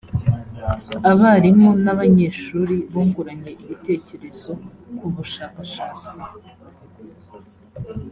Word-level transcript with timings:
abarimu 1.11 1.69
n’abanyeshuri 1.83 2.75
bunguranye 2.91 3.51
ibitkerezo 3.63 4.51
kubushakashatsi 4.97 6.17